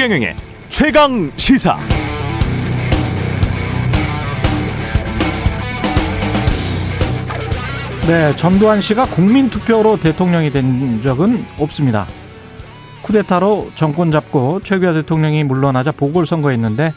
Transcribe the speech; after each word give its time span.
최경영의 0.00 0.34
최강 0.70 1.30
시사. 1.36 1.76
네, 8.06 8.34
전두환 8.34 8.80
씨가 8.80 9.04
국민 9.04 9.50
투표로 9.50 10.00
대통령이 10.00 10.52
된 10.52 11.02
적은 11.02 11.44
없습니다. 11.58 12.06
쿠데타로 13.02 13.72
정권 13.74 14.10
잡고 14.10 14.60
최규하 14.64 14.94
대통령이 14.94 15.44
물러나자 15.44 15.92
보궐선거했는데 15.92 16.94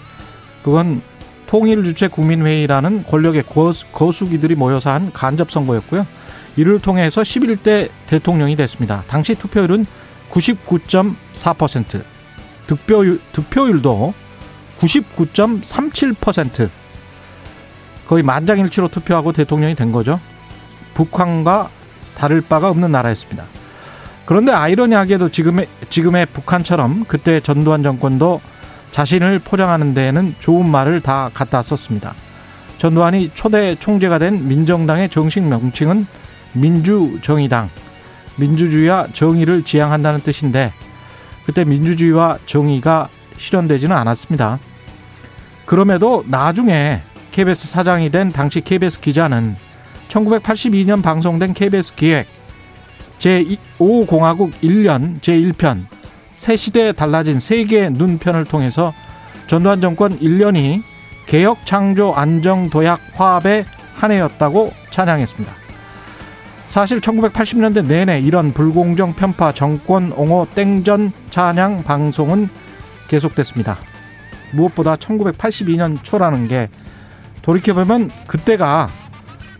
그건 0.63 1.01
통일 1.45 1.83
주체 1.83 2.07
국민회의라는 2.07 3.03
권력의 3.03 3.43
거수기들이 3.91 4.55
모여서 4.55 4.91
한 4.91 5.11
간접 5.11 5.51
선거였고요. 5.51 6.07
이를 6.55 6.79
통해서 6.79 7.21
11대 7.21 7.89
대통령이 8.07 8.55
됐습니다. 8.55 9.03
당시 9.07 9.35
투표율은 9.35 9.85
99.4%, 10.31 12.12
득표율, 12.67 13.19
득표율도 13.31 14.13
99.37%, 14.79 16.69
거의 18.07 18.23
만장일치로 18.23 18.89
투표하고 18.89 19.31
대통령이 19.31 19.75
된 19.75 19.91
거죠. 19.91 20.19
북한과 20.93 21.69
다를 22.15 22.41
바가 22.41 22.69
없는 22.69 22.91
나라였습니다. 22.91 23.45
그런데 24.25 24.51
아이러니하게도 24.51 25.29
지금의, 25.29 25.67
지금의 25.89 26.27
북한처럼 26.27 27.05
그때 27.07 27.39
전두환 27.39 27.83
정권도 27.83 28.41
자신을 28.91 29.39
포장하는 29.39 29.93
데에는 29.93 30.35
좋은 30.39 30.69
말을 30.69 31.01
다 31.01 31.29
갖다 31.33 31.61
썼습니다. 31.61 32.13
전두환이 32.77 33.31
초대 33.33 33.75
총재가 33.75 34.19
된 34.19 34.47
민정당의 34.47 35.09
정식 35.09 35.41
명칭은 35.43 36.05
민주정의당, 36.53 37.69
민주주의와 38.35 39.07
정의를 39.13 39.63
지향한다는 39.63 40.21
뜻인데 40.21 40.73
그때 41.45 41.63
민주주의와 41.63 42.39
정의가 42.45 43.09
실현되지는 43.37 43.95
않았습니다. 43.95 44.59
그럼에도 45.65 46.23
나중에 46.27 47.01
KBS 47.31 47.67
사장이 47.67 48.11
된 48.11 48.31
당시 48.31 48.61
KBS 48.61 48.99
기자는 49.01 49.55
1982년 50.09 51.01
방송된 51.01 51.53
KBS 51.53 51.95
기획 51.95 52.27
제5공화국 53.19 54.51
1년 54.61 55.19
제1편 55.21 55.85
새 56.31 56.57
시대에 56.57 56.91
달라진 56.91 57.39
세계의 57.39 57.91
눈편을 57.91 58.45
통해서 58.45 58.93
전두환 59.47 59.81
정권 59.81 60.19
1년이 60.19 60.83
개혁 61.25 61.65
창조 61.65 62.13
안정 62.13 62.69
도약 62.69 62.99
화합의 63.13 63.65
한 63.95 64.11
해였다고 64.11 64.71
찬양했습니다. 64.91 65.62
사실 66.67 66.99
1980년대 66.99 67.85
내내 67.85 68.19
이런 68.19 68.53
불공정 68.53 69.13
편파 69.13 69.51
정권 69.53 70.11
옹호 70.13 70.47
땡전 70.55 71.11
찬양 71.29 71.83
방송은 71.83 72.49
계속됐습니다. 73.07 73.77
무엇보다 74.53 74.95
1982년 74.95 76.03
초라는 76.03 76.47
게 76.47 76.69
돌이켜보면 77.41 78.09
그때가 78.27 78.89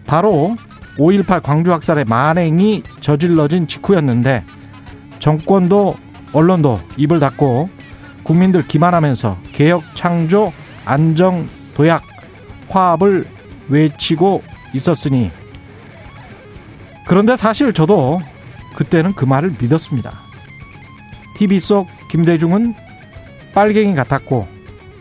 바로 0.06 0.56
5.18 0.98 1.42
광주 1.42 1.74
학살의 1.74 2.06
만행이 2.06 2.84
저질러진 3.02 3.68
직후였는데 3.68 4.44
정권도 5.20 5.96
언론도 6.34 6.80
입을 6.98 7.20
닫고 7.20 7.70
국민들 8.24 8.68
기만하면서 8.68 9.38
개혁 9.52 9.84
창조 9.96 10.52
안정 10.86 11.48
도약 11.76 12.04
화합을 12.70 13.26
외치고 13.70 14.44
있었으니 14.74 15.32
그런데 17.06 17.36
사실 17.36 17.74
저도 17.74 18.22
그때는 18.76 19.14
그 19.14 19.26
말을 19.26 19.56
믿었습니다. 19.60 20.20
TV 21.36 21.60
속 21.60 21.88
김대중은 22.10 22.74
빨갱이 23.54 23.96
같았고 23.96 24.48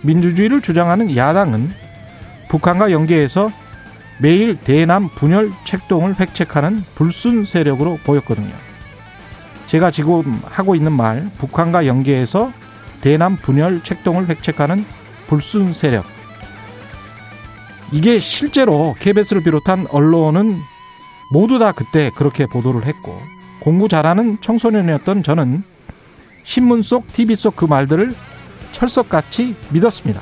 민주주의를 0.02 0.60
주장하는 0.62 1.16
야당은 1.16 1.70
북한과 2.48 2.92
연계해서 2.92 3.50
매일 4.20 4.56
대남 4.56 5.08
분열 5.08 5.50
책동을 5.64 6.18
획책하는 6.20 6.84
불순 6.94 7.44
세력으로 7.44 7.98
보였거든요. 8.04 8.52
제가 9.66 9.90
지금 9.90 10.40
하고 10.44 10.74
있는 10.74 10.92
말, 10.92 11.30
북한과 11.38 11.86
연계해서 11.86 12.52
대남 13.00 13.36
분열 13.36 13.82
책동을 13.82 14.28
획책하는 14.28 14.84
불순 15.26 15.72
세력. 15.72 16.04
이게 17.90 18.18
실제로 18.18 18.94
KBS를 18.98 19.42
비롯한 19.42 19.86
언론은 19.90 20.60
모두 21.32 21.58
다 21.58 21.72
그때 21.72 22.10
그렇게 22.14 22.44
보도를 22.46 22.84
했고 22.84 23.18
공부 23.58 23.88
잘하는 23.88 24.38
청소년이었던 24.42 25.22
저는 25.22 25.64
신문 26.44 26.82
속, 26.82 27.06
TV 27.10 27.34
속 27.36 27.56
그 27.56 27.64
말들을 27.64 28.12
철석같이 28.72 29.54
믿었습니다. 29.70 30.20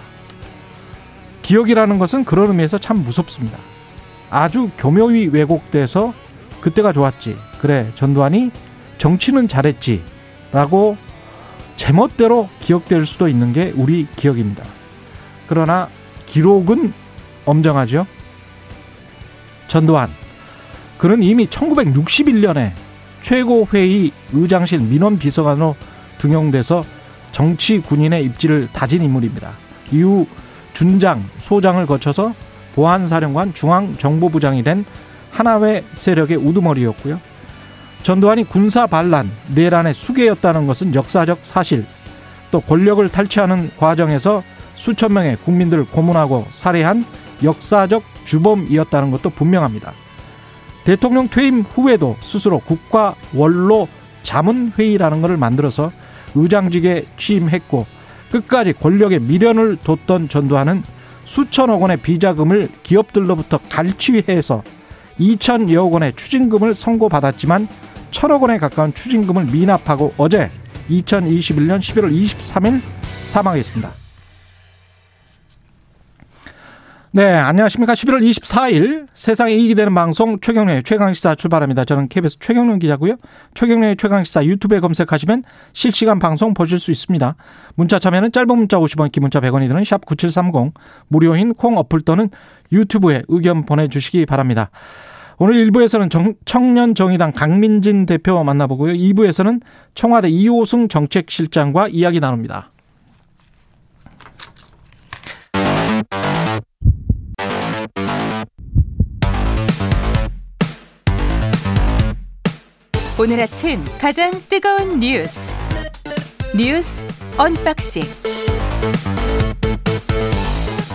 기억이라는 1.42 1.98
것은 1.98 2.24
그런 2.24 2.48
의미에서 2.48 2.78
참 2.78 3.02
무섭습니다. 3.02 3.58
아주 4.30 4.70
교묘히 4.78 5.28
왜곡돼서 5.28 6.14
그때가 6.60 6.92
좋았지. 6.92 7.36
그래, 7.60 7.90
전두환이 7.96 8.52
정치는 8.98 9.48
잘했지. 9.48 10.02
라고 10.52 10.96
제멋대로 11.76 12.48
기억될 12.60 13.06
수도 13.06 13.26
있는 13.26 13.52
게 13.52 13.72
우리 13.74 14.06
기억입니다. 14.14 14.62
그러나 15.48 15.88
기록은 16.26 16.92
엄정하죠. 17.46 18.06
전두환. 19.66 20.19
그는 21.00 21.22
이미 21.22 21.46
1961년에 21.46 22.72
최고회의 23.22 24.12
의장실 24.34 24.80
민원 24.80 25.18
비서관으로 25.18 25.74
등용돼서 26.18 26.84
정치 27.32 27.78
군인의 27.78 28.22
입지를 28.26 28.68
다진 28.70 29.02
인물입니다. 29.02 29.52
이후 29.92 30.26
준장, 30.74 31.24
소장을 31.38 31.84
거쳐서 31.86 32.34
보안사령관 32.74 33.54
중앙정보부장이 33.54 34.62
된 34.62 34.84
하나회 35.30 35.84
세력의 35.94 36.36
우두머리였고요. 36.36 37.18
전두환이 38.02 38.44
군사 38.44 38.86
반란, 38.86 39.30
내란의 39.54 39.94
수괴였다는 39.94 40.66
것은 40.66 40.94
역사적 40.94 41.38
사실. 41.40 41.86
또 42.50 42.60
권력을 42.60 43.08
탈취하는 43.08 43.70
과정에서 43.78 44.42
수천 44.76 45.14
명의 45.14 45.36
국민들을 45.36 45.86
고문하고 45.86 46.46
살해한 46.50 47.06
역사적 47.42 48.02
주범이었다는 48.26 49.10
것도 49.12 49.30
분명합니다. 49.30 49.94
대통령 50.84 51.28
퇴임 51.28 51.60
후에도 51.60 52.16
스스로 52.20 52.58
국가 52.58 53.14
원로 53.34 53.88
자문회의라는 54.22 55.22
것을 55.22 55.36
만들어서 55.36 55.92
의장직에 56.34 57.06
취임했고 57.16 57.86
끝까지 58.30 58.72
권력의 58.74 59.20
미련을 59.20 59.78
뒀던 59.82 60.28
전두환은 60.28 60.82
수천억 61.24 61.82
원의 61.82 61.98
비자금을 61.98 62.68
기업들로부터 62.82 63.58
갈취해서 63.68 64.62
2천여억 65.18 65.92
원의 65.92 66.14
추징금을 66.16 66.74
선고받았지만 66.74 67.68
천억 68.10 68.42
원에 68.42 68.58
가까운 68.58 68.94
추징금을 68.94 69.46
미납하고 69.46 70.14
어제 70.16 70.50
2021년 70.88 71.78
11월 71.78 72.12
23일 72.12 72.80
사망했습니다. 73.22 73.99
네, 77.12 77.24
안녕하십니까. 77.32 77.94
11월 77.94 78.22
24일 78.22 79.08
세상에 79.14 79.52
이익이 79.52 79.74
되는 79.74 79.92
방송 79.92 80.38
최경련의 80.38 80.84
최강시사 80.84 81.34
출발합니다. 81.34 81.84
저는 81.84 82.06
KBS 82.06 82.38
최경련 82.38 82.78
기자고요. 82.78 83.16
최경련의 83.54 83.96
최강시사 83.96 84.44
유튜브에 84.44 84.78
검색하시면 84.78 85.42
실시간 85.72 86.20
방송 86.20 86.54
보실 86.54 86.78
수 86.78 86.92
있습니다. 86.92 87.34
문자 87.74 87.98
참여는 87.98 88.30
짧은 88.30 88.56
문자 88.56 88.78
50원, 88.78 89.10
긴 89.10 89.22
문자 89.22 89.40
100원이 89.40 89.66
드는 89.66 89.82
샵 89.82 90.06
9730, 90.06 90.72
무료인 91.08 91.52
콩 91.52 91.78
어플 91.78 92.02
또는 92.02 92.30
유튜브에 92.70 93.24
의견 93.26 93.64
보내주시기 93.64 94.24
바랍니다. 94.26 94.70
오늘 95.38 95.56
1부에서는 95.66 96.10
정, 96.10 96.34
청년 96.44 96.94
정의당 96.94 97.32
강민진 97.32 98.06
대표 98.06 98.44
만나보고요. 98.44 98.92
2부에서는 98.92 99.62
청와대 99.96 100.28
이호승 100.28 100.86
정책실장과 100.86 101.88
이야기 101.88 102.20
나눕니다. 102.20 102.70
오늘 113.20 113.38
아침 113.38 113.84
가장 114.00 114.30
뜨거운 114.48 114.98
뉴스 114.98 115.54
뉴스 116.56 117.04
언박싱 117.36 118.02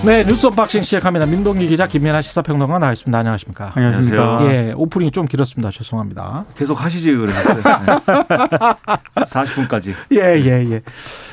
네 0.04 0.24
뉴스 0.24 0.48
unboxing 0.48 0.82
시작합니다. 0.82 1.28
민동기 1.28 1.68
기자 1.68 1.86
김민아 1.86 2.24
시사평론가 2.24 2.80
나와 2.80 2.94
있습니다. 2.94 3.16
안녕하십니까? 3.16 3.74
안녕하십니까? 3.76 4.40
예 4.52 4.74
오프닝이 4.76 5.12
좀 5.12 5.28
길었습니다. 5.28 5.70
죄송합니다. 5.70 6.46
계속 6.58 6.84
하시지 6.84 7.16
그러셨어요. 7.16 7.58
네. 7.58 7.62
40분까지. 9.22 9.94
예예 10.12 10.46
예, 10.46 10.72
예. 10.72 10.82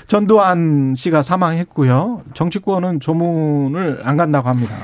전두환 0.09 0.93
씨가 0.95 1.23
사망했고요. 1.23 2.23
정치권은 2.35 3.01
조문을 3.01 4.01
안 4.05 4.19
간다고 4.19 4.51
합니다. 4.51 4.75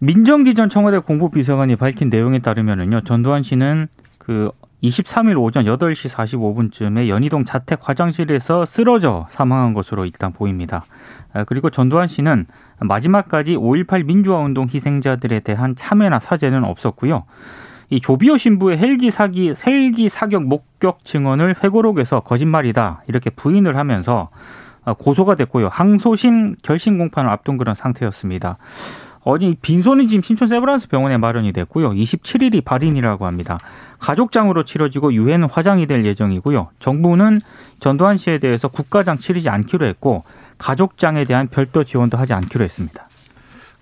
민정기 0.00 0.54
전 0.54 0.68
청와대 0.68 0.98
공보비서관이 0.98 1.76
밝힌 1.76 2.10
내용에 2.10 2.40
따르면은요 2.40 3.02
전두환 3.02 3.44
씨는 3.44 3.86
그 4.18 4.50
23일 4.82 5.40
오전 5.40 5.64
8시 5.64 6.08
45분쯤에 6.14 7.08
연희동 7.08 7.44
자택 7.44 7.88
화장실에서 7.88 8.64
쓰러져 8.64 9.26
사망한 9.30 9.74
것으로 9.74 10.04
일단 10.04 10.32
보입니다. 10.32 10.84
아, 11.32 11.44
그리고 11.44 11.68
전두환 11.70 12.06
씨는 12.06 12.46
마지막까지 12.80 13.56
5.18 13.56 14.04
민주화 14.04 14.38
운동 14.38 14.68
희생자들에 14.72 15.40
대한 15.40 15.74
참여나 15.74 16.20
사죄는 16.20 16.64
없었고요. 16.64 17.24
이 17.90 18.00
조비오 18.00 18.36
신부의 18.36 18.78
헬기 18.78 19.10
사기 19.10 19.54
헬기 19.66 20.08
사격 20.08 20.44
목격 20.44 21.04
증언을 21.04 21.56
회고록에서 21.64 22.20
거짓말이다 22.20 23.02
이렇게 23.08 23.30
부인을 23.30 23.76
하면서 23.76 24.28
아, 24.84 24.94
고소가 24.94 25.34
됐고요. 25.34 25.68
항소심 25.68 26.56
결심 26.62 26.98
공판을 26.98 27.28
앞둔 27.30 27.56
그런 27.56 27.74
상태였습니다. 27.74 28.58
어제 29.22 29.54
빈손이 29.60 30.08
지금 30.08 30.22
신촌 30.22 30.48
세브란스 30.48 30.88
병원에 30.88 31.18
마련이 31.18 31.52
됐고요. 31.52 31.90
27일이 31.90 32.64
발인이라고 32.64 33.26
합니다. 33.26 33.58
가족장으로 33.98 34.64
치러지고 34.64 35.12
유해는 35.12 35.48
화장이 35.50 35.86
될 35.86 36.04
예정이고요. 36.04 36.68
정부는 36.78 37.40
전두환 37.80 38.16
씨에 38.16 38.38
대해서 38.38 38.68
국가장 38.68 39.18
치르지 39.18 39.48
않기로 39.48 39.86
했고 39.86 40.24
가족장에 40.58 41.24
대한 41.24 41.48
별도 41.48 41.84
지원도 41.84 42.16
하지 42.16 42.32
않기로 42.32 42.64
했습니다. 42.64 43.08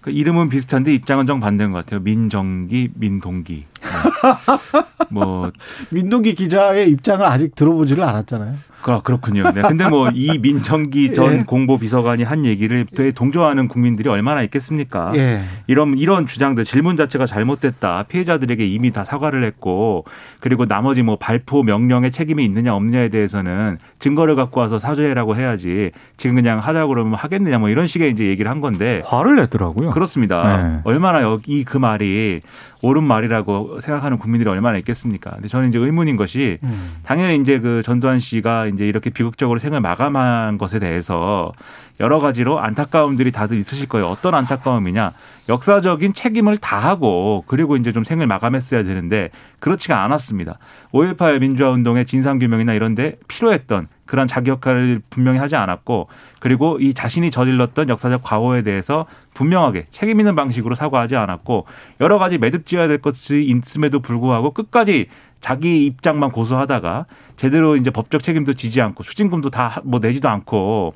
그 0.00 0.10
이름은 0.10 0.48
비슷한데 0.48 0.94
입장은 0.94 1.26
정 1.26 1.40
반대인 1.40 1.72
것 1.72 1.84
같아요. 1.84 2.00
민정기, 2.00 2.90
민동기. 2.94 3.64
네. 3.82 4.82
뭐 5.10 5.50
민동기 5.90 6.34
기자의 6.34 6.90
입장을 6.90 7.24
아직 7.24 7.54
들어보지를 7.54 8.02
않았잖아요. 8.04 8.54
그, 8.82 9.02
그렇군요. 9.02 9.50
네. 9.52 9.62
근데 9.62 9.88
뭐 9.88 10.10
이 10.14 10.38
민정기 10.38 11.12
전 11.14 11.32
예. 11.40 11.44
공보 11.44 11.78
비서관이 11.78 12.22
한 12.22 12.44
얘기를 12.44 12.86
되게 12.94 13.10
동조하는 13.10 13.68
국민들이 13.68 14.08
얼마나 14.08 14.42
있겠습니까? 14.42 15.12
예. 15.16 15.42
이런 15.66 15.98
이런 15.98 16.26
주장들 16.26 16.64
질문 16.64 16.96
자체가 16.96 17.26
잘못됐다. 17.26 18.04
피해자들에게 18.04 18.64
이미 18.64 18.92
다 18.92 19.02
사과를 19.04 19.44
했고 19.44 20.04
그리고 20.40 20.66
나머지 20.66 21.02
뭐 21.02 21.16
발포 21.16 21.64
명령에 21.64 22.10
책임이 22.10 22.44
있느냐 22.44 22.74
없느냐에 22.74 23.08
대해서는 23.08 23.78
증거를 23.98 24.36
갖고 24.36 24.60
와서 24.60 24.78
사죄라고 24.78 25.36
해야지 25.36 25.90
지금 26.16 26.36
그냥 26.36 26.60
하자고 26.60 26.88
그러면 26.88 27.14
하겠느냐 27.14 27.58
뭐 27.58 27.68
이런 27.68 27.86
식의 27.86 28.12
이제 28.12 28.26
얘기를 28.26 28.50
한 28.50 28.60
건데 28.60 29.00
화를 29.04 29.36
냈더라고요. 29.36 29.90
그렇습니다. 29.90 30.56
네. 30.56 30.80
얼마나 30.84 31.22
여기 31.22 31.64
그 31.64 31.76
말이 31.76 32.40
옳은 32.82 33.02
말이라고 33.02 33.65
생각하는 33.80 34.18
국민들이 34.18 34.48
얼마나 34.48 34.78
있겠습니까? 34.78 35.30
근데 35.30 35.48
저는 35.48 35.68
이제 35.68 35.78
의문인 35.78 36.16
것이 36.16 36.58
음. 36.62 36.96
당연히 37.04 37.36
이제 37.36 37.58
그 37.58 37.82
전두환 37.82 38.18
씨가 38.18 38.66
이제 38.66 38.86
이렇게 38.86 39.10
비극적으로 39.10 39.58
생을 39.58 39.80
마감한 39.80 40.58
것에 40.58 40.78
대해서 40.78 41.52
여러 42.00 42.18
가지로 42.18 42.60
안타까움들이 42.60 43.32
다들 43.32 43.56
있으실 43.56 43.88
거예요. 43.88 44.06
어떤 44.06 44.34
안타까움이냐? 44.34 45.12
역사적인 45.48 46.14
책임을 46.14 46.58
다하고 46.58 47.44
그리고 47.46 47.76
이제 47.76 47.92
좀 47.92 48.04
생을 48.04 48.26
마감했어야 48.26 48.82
되는데 48.84 49.30
그렇지가 49.60 50.02
않았습니다. 50.04 50.58
5.18 50.92 51.40
민주화 51.40 51.70
운동의 51.70 52.06
진상 52.06 52.38
규명이나 52.38 52.74
이런 52.74 52.94
데 52.94 53.16
필요했던 53.28 53.88
그런 54.06 54.26
자기 54.26 54.50
역할을 54.50 55.00
분명히 55.10 55.38
하지 55.38 55.56
않았고 55.56 56.08
그리고 56.40 56.78
이 56.80 56.94
자신이 56.94 57.30
저질렀던 57.30 57.88
역사적 57.88 58.22
과오에 58.22 58.62
대해서 58.62 59.06
분명하게 59.34 59.86
책임 59.90 60.20
있는 60.20 60.34
방식으로 60.36 60.74
사과하지 60.74 61.16
않았고 61.16 61.66
여러 62.00 62.18
가지 62.18 62.38
매듭지어야 62.38 62.88
될 62.88 62.98
것이 62.98 63.42
있음에도 63.44 64.00
불구하고 64.00 64.52
끝까지 64.52 65.06
자기 65.40 65.84
입장만 65.86 66.30
고수하다가 66.30 67.06
제대로 67.36 67.76
이제 67.76 67.90
법적 67.90 68.22
책임도 68.22 68.54
지지 68.54 68.80
않고 68.80 69.02
추징금도 69.02 69.50
다 69.50 69.80
뭐 69.84 70.00
내지도 70.00 70.28
않고 70.28 70.94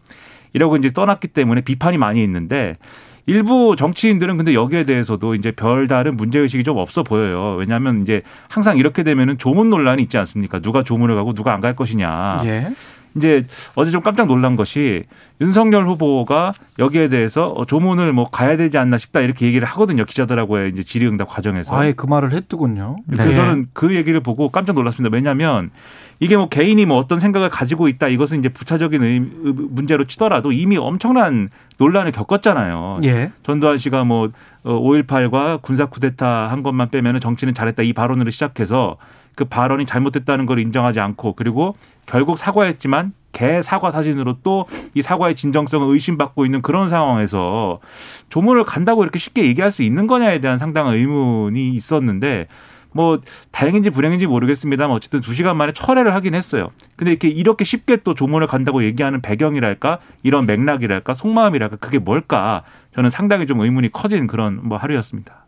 이러고 0.52 0.76
이제 0.76 0.90
떠났기 0.90 1.28
때문에 1.28 1.60
비판이 1.60 1.98
많이 1.98 2.22
있는데 2.24 2.76
일부 3.26 3.76
정치인들은 3.76 4.38
근데 4.38 4.54
여기에 4.54 4.84
대해서도 4.84 5.34
이제 5.36 5.52
별다른 5.52 6.16
문제의식이 6.16 6.64
좀 6.64 6.78
없어 6.78 7.02
보여요. 7.04 7.54
왜냐하면 7.58 8.02
이제 8.02 8.22
항상 8.48 8.76
이렇게 8.78 9.02
되면은 9.04 9.38
조문 9.38 9.70
논란이 9.70 10.02
있지 10.02 10.18
않습니까? 10.18 10.58
누가 10.60 10.82
조문을 10.82 11.14
가고 11.14 11.32
누가 11.34 11.52
안 11.52 11.60
갈 11.60 11.76
것이냐. 11.76 12.38
예. 12.46 12.72
이제 13.16 13.44
어제 13.74 13.90
좀 13.90 14.02
깜짝 14.02 14.26
놀란 14.26 14.56
것이 14.56 15.04
윤석열 15.40 15.86
후보가 15.88 16.54
여기에 16.78 17.08
대해서 17.08 17.48
어, 17.48 17.64
조문을 17.64 18.12
뭐 18.12 18.28
가야 18.30 18.56
되지 18.56 18.78
않나 18.78 18.98
싶다 18.98 19.20
이렇게 19.20 19.46
얘기를 19.46 19.66
하거든요 19.68 20.04
기자들하고의 20.04 20.70
이제 20.70 20.82
질의응답 20.82 21.28
과정에서. 21.28 21.74
아예 21.74 21.92
그 21.92 22.06
말을 22.06 22.32
했더군요. 22.32 22.96
그래서 23.06 23.24
네. 23.24 23.34
저는 23.34 23.66
그 23.72 23.94
얘기를 23.94 24.20
보고 24.20 24.50
깜짝 24.50 24.74
놀랐습니다. 24.74 25.14
왜냐하면 25.14 25.70
이게 26.20 26.36
뭐 26.36 26.48
개인이 26.48 26.84
뭐 26.84 26.98
어떤 26.98 27.18
생각을 27.18 27.48
가지고 27.48 27.88
있다 27.88 28.08
이것은 28.08 28.40
이제 28.40 28.50
부차적인 28.50 29.68
문제로 29.70 30.04
치더라도 30.04 30.52
이미 30.52 30.76
엄청난 30.76 31.48
논란을 31.78 32.12
겪었잖아요. 32.12 33.00
예. 33.04 33.32
전두환 33.42 33.78
씨가 33.78 34.04
뭐 34.04 34.28
5.18과 34.64 35.34
어, 35.34 35.58
군사 35.62 35.86
쿠데타 35.86 36.50
한 36.50 36.62
것만 36.62 36.90
빼면은 36.90 37.20
정치는 37.20 37.54
잘했다 37.54 37.82
이 37.82 37.94
발언으로 37.94 38.30
시작해서 38.30 38.98
그 39.34 39.46
발언이 39.46 39.86
잘못됐다는 39.86 40.44
걸 40.44 40.58
인정하지 40.58 41.00
않고 41.00 41.32
그리고 41.34 41.74
결국 42.10 42.36
사과했지만 42.38 43.12
개 43.32 43.62
사과 43.62 43.90
사진으로 43.92 44.38
또 44.42 44.66
이 44.94 45.02
사과의 45.02 45.34
진정성을 45.36 45.86
의심받고 45.92 46.44
있는 46.44 46.62
그런 46.62 46.88
상황에서 46.88 47.80
조문을 48.28 48.64
간다고 48.64 49.02
이렇게 49.02 49.18
쉽게 49.18 49.44
얘기할 49.44 49.70
수 49.70 49.82
있는 49.82 50.06
거냐에 50.06 50.40
대한 50.40 50.58
상당한 50.58 50.94
의문이 50.94 51.70
있었는데 51.70 52.48
뭐 52.92 53.20
다행인지 53.52 53.90
불행인지 53.90 54.26
모르겠습니다만 54.26 54.94
어쨌든 54.96 55.20
두 55.20 55.32
시간 55.34 55.56
만에 55.56 55.72
철회를 55.72 56.12
하긴 56.14 56.34
했어요. 56.34 56.70
근데 56.96 57.12
이렇게 57.12 57.28
이렇게 57.28 57.64
쉽게 57.64 57.98
또 57.98 58.14
조문을 58.14 58.48
간다고 58.48 58.82
얘기하는 58.82 59.20
배경이랄까 59.22 59.98
이런 60.24 60.46
맥락이랄까 60.46 61.14
속마음이랄까 61.14 61.76
그게 61.76 61.98
뭘까 61.98 62.64
저는 62.96 63.10
상당히 63.10 63.46
좀 63.46 63.60
의문이 63.60 63.92
커진 63.92 64.26
그런 64.26 64.58
뭐 64.62 64.76
하루였습니다. 64.76 65.39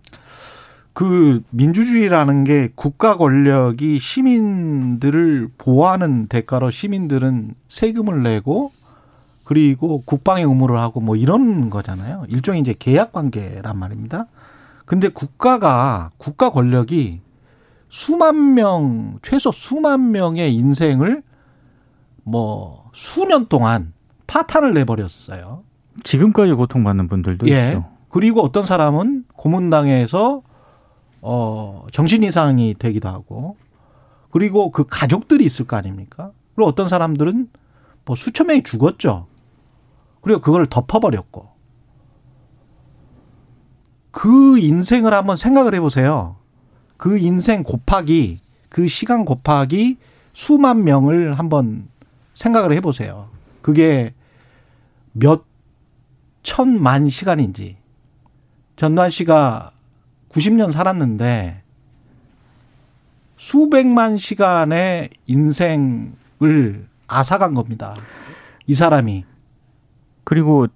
그 0.93 1.43
민주주의라는 1.51 2.45
게 2.45 2.71
국가 2.75 3.17
권력이 3.17 3.99
시민들을 3.99 5.49
보호하는 5.57 6.27
대가로 6.27 6.71
시민들은 6.71 7.55
세금을 7.69 8.23
내고 8.23 8.73
그리고 9.45 10.03
국방의 10.05 10.45
의무를 10.45 10.79
하고 10.79 11.01
뭐 11.01 11.17
이런 11.17 11.71
거잖아요. 11.71 12.25
일종의 12.29 12.61
이제 12.61 12.75
계약 12.79 13.13
관계란 13.13 13.79
말입니다. 13.79 14.27
근데 14.85 15.09
국가가 15.09 16.11
국가 16.19 16.51
권력이 16.51 17.21
수만 17.89 18.55
명, 18.55 19.19
최소 19.23 19.51
수만 19.51 20.13
명의 20.13 20.55
인생을 20.55 21.23
뭐 22.25 22.91
수년 22.93 23.47
동안 23.47 23.93
파탄을 24.27 24.75
내버렸어요. 24.75 25.63
지금까지 26.05 26.53
고통받는 26.53 27.09
분들도 27.09 27.49
예. 27.49 27.69
있죠. 27.69 27.87
그리고 28.09 28.43
어떤 28.43 28.63
사람은 28.65 29.25
고문당해서 29.35 30.43
어 31.23 31.87
정신 31.93 32.23
이상이 32.23 32.75
되기도 32.79 33.09
하고 33.09 33.57
그리고 34.31 34.71
그 34.71 34.85
가족들이 34.85 35.45
있을 35.45 35.67
거 35.67 35.77
아닙니까? 35.77 36.33
그리고 36.55 36.69
어떤 36.69 36.89
사람들은 36.89 37.49
뭐 38.05 38.17
수천 38.17 38.49
명이 38.49 38.65
죽었죠. 38.65 39.27
그리고 40.21 40.41
그걸 40.41 40.67
덮어버렸고 40.67 41.49
그 44.11 44.59
인생을 44.59 45.15
한번 45.15 45.37
생각을 45.37 45.75
해보세요. 45.75 46.37
그 46.97 47.19
인생 47.19 47.63
곱하기 47.63 48.41
그 48.69 48.89
시간 48.89 49.25
곱하기 49.25 49.99
수만 50.33 50.85
명을 50.85 51.39
한번 51.39 51.89
생각을 52.35 52.73
해보세요. 52.73 53.29
그게 53.61 54.15
몇 55.13 55.45
천만 56.43 57.09
시간인지. 57.09 57.77
전두환 58.77 59.11
씨가 59.11 59.73
90년 60.33 60.73
살았는데 60.73 61.63
수백만 63.37 64.19
시간의 64.19 65.11
인생을 65.27 66.87
앗아간 67.07 67.55
겁니다. 67.55 67.95
이 68.67 68.75
사람이. 68.75 69.25
그리고 70.25 70.67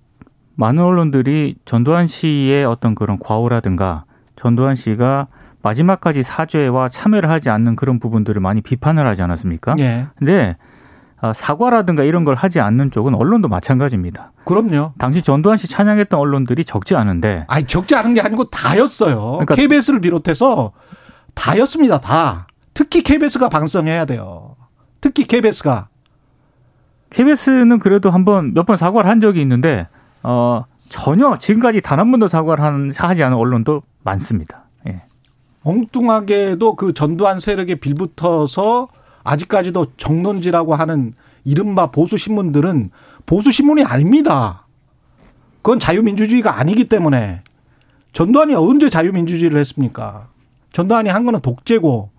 많은 0.57 0.83
언론들이 0.83 1.57
전두환 1.65 2.07
씨의 2.07 2.65
어떤 2.65 2.95
그런 2.95 3.19
과오라든가 3.19 4.05
전두환 4.35 4.75
씨가 4.75 5.29
마지막까지 5.63 6.23
사죄와 6.23 6.89
참여를 6.89 7.31
하지 7.31 7.51
않는 7.51 7.77
그런 7.77 7.99
부분들을 7.99 8.41
많이 8.41 8.61
비판을 8.61 9.07
하지 9.07 9.23
않았습니까? 9.23 9.77
예. 9.79 10.07
근데 10.17 10.57
아, 10.61 10.66
사과라든가 11.35 12.03
이런 12.03 12.25
걸 12.25 12.35
하지 12.35 12.61
않는 12.61 12.91
쪽은 12.91 13.15
언론도 13.15 13.49
마찬가지입니다. 13.49 14.33
그럼요. 14.45 14.93
당시 14.99 15.23
전두환 15.23 15.57
씨 15.57 15.67
찬양했던 15.69 16.19
언론들이 16.21 16.65
적지 16.65 16.95
않은데. 16.95 17.45
아니, 17.49 17.67
적지 17.67 17.95
않은 17.95 18.15
게 18.15 18.21
아니고 18.21 18.45
다였어요. 18.45 19.31
그러니까 19.33 19.55
KBS를 19.55 20.01
비롯해서 20.01 20.73
다였습니다. 21.35 21.99
다. 22.01 22.47
특히 22.75 23.03
KBS가 23.03 23.49
방송해야 23.49 24.05
돼요. 24.05 24.57
특히 25.01 25.25
KBS가. 25.25 25.89
KBS는 27.11 27.79
그래도 27.79 28.11
한번 28.11 28.53
몇 28.55 28.67
번 28.67 28.77
사과를 28.77 29.09
한 29.09 29.21
적이 29.21 29.41
있는데, 29.43 29.89
어, 30.23 30.65
전혀 30.89 31.37
지금까지 31.39 31.81
단 31.81 31.99
한 31.99 32.11
번도 32.11 32.29
사과를 32.29 32.63
한, 32.65 32.93
하지 32.97 33.23
않은 33.25 33.37
언론도 33.37 33.83
많습니다. 34.05 34.65
엉뚱하게도 35.65 36.77
그 36.77 36.93
전두환 36.93 37.41
세력에 37.41 37.75
빌붙어서 37.77 38.87
아직까지도 39.27 39.87
정론지라고 39.97 40.75
하는 40.75 41.13
이른바 41.45 41.91
보수 41.91 42.17
신문들은 42.17 42.91
보수 43.27 43.53
신문이 43.53 43.85
아닙니다. 43.85 44.67
그건 45.63 45.79
자유민주주의가 45.79 46.59
아니기 46.59 46.89
때문에 46.89 47.43
전두환이 48.13 48.55
언제 48.55 48.89
자유민주주의를 48.89 49.59
했습니까? 49.61 50.29
전두환이 50.73 51.09
한 51.09 51.25
거는 51.25 51.41
독재고 51.41 52.11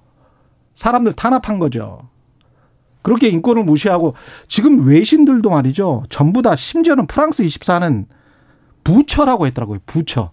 사람들 0.76 1.14
탄압한 1.14 1.60
거죠. 1.60 2.10
그렇게 3.02 3.30
인권을 3.30 3.64
무시하고 3.64 4.16
지금 4.48 4.86
외신들도 4.86 5.50
말이죠. 5.50 6.04
전부 6.10 6.42
다 6.42 6.56
심지어는 6.56 7.08
프랑스 7.08 7.44
24는 7.44 8.06
부처라고 8.84 9.48
했더라고요. 9.48 9.80
부처. 9.86 10.32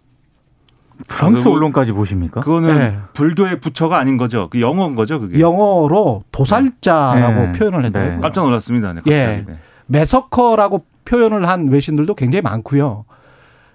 프랑스 1.09 1.49
아, 1.49 1.53
언론까지 1.53 1.93
보십니까? 1.93 2.41
그거는 2.41 2.79
네. 2.79 2.99
불교의 3.15 3.61
부처가 3.61 3.99
아닌 3.99 4.17
거죠. 4.17 4.49
그 4.51 4.61
영어인 4.61 4.95
거죠, 4.95 5.21
그게. 5.21 5.41
영어로 5.41 6.23
도살자라고 6.33 7.41
네. 7.41 7.53
표현을 7.53 7.85
했더라고요. 7.87 8.15
네. 8.17 8.21
깜짝 8.21 8.43
놀랐습니다. 8.43 8.93
네, 8.93 9.01
예. 9.07 9.27
갑자기. 9.27 9.47
네. 9.47 9.59
매서커라고 9.87 10.85
표현을 11.05 11.49
한 11.49 11.69
외신들도 11.69 12.15
굉장히 12.15 12.43
많고요. 12.43 13.05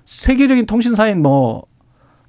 세계적인 0.05 0.65
통신사인 0.65 1.21
뭐 1.21 1.65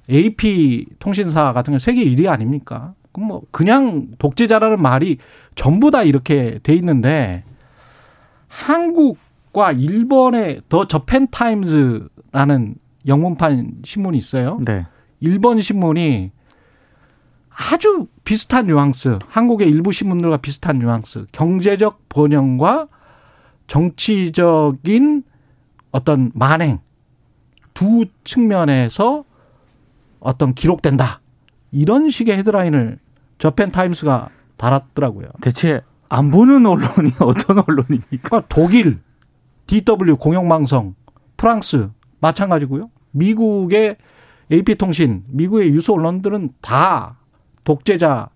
AP 0.09 0.85
통신사 0.99 1.53
같은 1.53 1.71
경우 1.71 1.79
세계 1.79 2.03
1위 2.05 2.27
아닙니까? 2.27 2.93
그럼 3.11 3.27
뭐 3.27 3.41
그냥 3.51 4.07
독재자라는 4.19 4.81
말이 4.81 5.17
전부 5.55 5.91
다 5.91 6.03
이렇게 6.03 6.59
돼 6.63 6.73
있는데 6.75 7.43
한국과 8.47 9.71
일본의 9.71 10.61
더 10.69 10.85
저펜 10.85 11.27
타임즈라는 11.31 12.75
영문판 13.05 13.81
신문이 13.83 14.17
있어요. 14.17 14.59
네. 14.65 14.85
일본 15.19 15.61
신문이 15.61 16.31
아주 17.49 18.07
비슷한 18.23 18.67
뉘앙스, 18.67 19.19
한국의 19.27 19.67
일부 19.69 19.91
신문들과 19.91 20.37
비슷한 20.37 20.79
뉘앙스, 20.79 21.27
경제적 21.31 22.09
번영과 22.09 22.87
정치적인 23.67 25.23
어떤 25.91 26.31
만행 26.33 26.79
두 27.73 28.05
측면에서 28.23 29.25
어떤 30.19 30.53
기록된다. 30.53 31.21
이런 31.71 32.09
식의 32.09 32.37
헤드라인을 32.37 32.99
저펜 33.37 33.71
타임스가 33.71 34.29
달았더라고요. 34.57 35.29
대체 35.41 35.81
안 36.09 36.31
보는 36.31 36.65
언론이 36.65 37.11
어떤 37.21 37.59
언론입니까? 37.59 38.17
그러니까 38.21 38.43
독일, 38.49 38.99
DW 39.67 40.17
공영방송, 40.17 40.95
프랑스 41.37 41.89
마찬가지고요. 42.21 42.89
미국의 43.11 43.97
AP통신, 44.51 45.23
미국의 45.27 45.69
유수 45.69 45.93
언론들은 45.93 46.53
다 46.61 47.17
독재자 47.63 48.29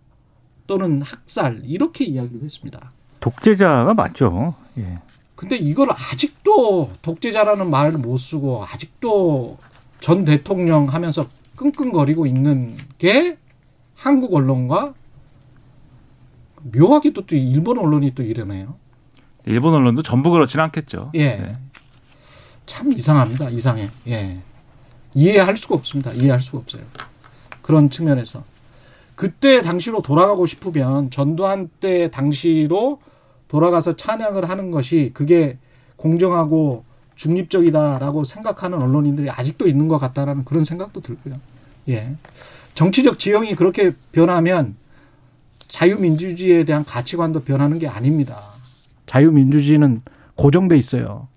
또는 0.68 1.02
학살 1.02 1.62
이렇게 1.64 2.06
이야기를 2.06 2.44
했습니다. 2.44 2.92
독재자가 3.20 3.94
맞죠. 3.94 4.56
예. 4.78 5.00
근데 5.36 5.58
이걸 5.58 5.90
아직도 5.92 6.92
독재자라는 7.02 7.70
말을 7.70 7.98
못 7.98 8.18
쓰고 8.18 8.66
아직도 8.66 9.58
전 10.00 10.24
대통령 10.24 10.88
하면서 10.88 11.26
끙끙거리고 11.56 12.26
있는 12.26 12.76
게 12.98 13.38
한국 13.96 14.34
언론과 14.34 14.94
묘하게도 16.74 17.26
또 17.26 17.36
일본 17.36 17.78
언론이 17.78 18.16
또 18.16 18.24
이러네요. 18.24 18.76
일본 19.46 19.74
언론도 19.74 20.02
전부 20.02 20.32
그렇지는 20.32 20.66
않겠죠. 20.66 21.12
예. 21.16 21.36
네. 21.36 21.56
참 22.66 22.92
이상합니다. 22.92 23.50
이상해. 23.50 23.90
예. 24.08 24.38
이해할 25.14 25.58
수가 25.58 25.76
없습니다. 25.76 26.12
이해할 26.14 26.42
수가 26.42 26.60
없어요. 26.60 26.84
그런 27.62 27.90
측면에서. 27.90 28.44
그때 29.16 29.62
당시로 29.62 30.02
돌아가고 30.02 30.46
싶으면 30.46 31.10
전두환 31.10 31.70
때 31.80 32.12
당시로 32.12 33.00
돌아가서 33.48 33.96
찬양을 33.96 34.50
하는 34.50 34.72
것이 34.72 35.12
그게 35.14 35.58
공정하고 35.96 36.84
중립적이다라고 37.16 38.26
생각하는 38.26 38.82
언론인들이 38.82 39.30
아직도 39.30 39.68
있는 39.68 39.88
것 39.88 39.98
같다라는 40.00 40.44
그런 40.44 40.66
생각도 40.66 41.00
들고요. 41.00 41.36
예. 41.90 42.16
정치적 42.74 43.20
지형이 43.20 43.56
그렇게 43.56 43.94
변하면 44.12 44.76
자유민주주의에 45.70 46.66
대한 46.66 46.84
가치관도 46.84 47.44
변하는 47.44 47.80
게 47.80 47.88
아닙니다. 47.88 48.42
자유민주주의는 49.06 50.02
고정돼 50.36 50.78
있어요. 50.78 51.28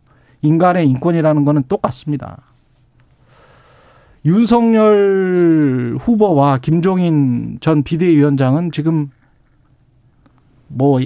인간의 0.42 0.88
인권이라는 0.88 1.44
거는 1.44 1.62
똑같습니다. 1.68 2.38
윤석열 4.24 5.96
후보와 5.98 6.58
김종인 6.58 7.58
전 7.60 7.82
비대위원장은 7.82 8.72
지금 8.72 9.10
뭐 10.68 11.00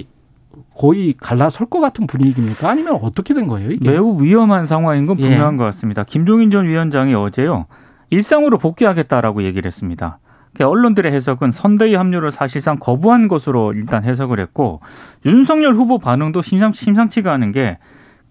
거의 0.75 1.13
갈라설 1.17 1.67
것 1.67 1.79
같은 1.79 2.07
분위기입니까? 2.07 2.69
아니면 2.69 2.99
어떻게 3.01 3.33
된 3.33 3.47
거예요? 3.47 3.71
이게? 3.71 3.91
매우 3.91 4.21
위험한 4.21 4.65
상황인 4.65 5.05
건 5.05 5.19
예. 5.19 5.23
분명한 5.23 5.57
것 5.57 5.63
같습니다. 5.65 6.03
김종인 6.03 6.51
전 6.51 6.65
위원장이 6.65 7.13
어제요 7.13 7.67
일상으로 8.09 8.57
복귀하겠다라고 8.57 9.43
얘기를 9.43 9.67
했습니다. 9.67 10.19
그 10.53 10.63
언론들의 10.63 11.11
해석은 11.11 11.51
선대위 11.51 11.95
합류를 11.95 12.31
사실상 12.31 12.77
거부한 12.79 13.27
것으로 13.27 13.73
일단 13.73 14.03
해석을 14.03 14.39
했고 14.39 14.81
윤석열 15.25 15.73
후보 15.73 15.97
반응도 15.97 16.41
심상, 16.41 16.73
심상치가 16.73 17.31
않은 17.33 17.51
게 17.51 17.79